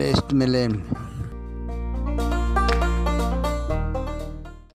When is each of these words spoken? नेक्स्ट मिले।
नेक्स्ट 0.00 0.32
मिले। 0.32 0.66